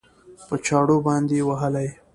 [0.47, 1.87] په چاړو باندې وهلى؟